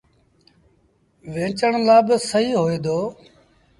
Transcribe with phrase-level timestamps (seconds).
[1.33, 2.97] ويٚنچڻ لآ با سهيٚ هوئي دو۔